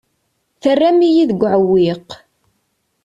Terram-iyi 0.61 1.23
deg 1.29 1.41
uɛewwiq. 1.47 2.09